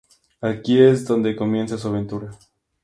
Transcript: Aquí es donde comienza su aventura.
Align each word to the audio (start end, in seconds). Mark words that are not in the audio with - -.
Aquí 0.41 0.79
es 0.81 1.05
donde 1.05 1.35
comienza 1.35 1.77
su 1.77 1.87
aventura. 1.89 2.31